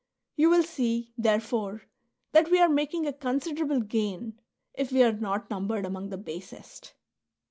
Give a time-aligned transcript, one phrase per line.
[0.35, 1.83] You will see, therefore,
[2.31, 4.39] that we are making a considerable gain,
[4.73, 6.95] if we are not numbered among the basest.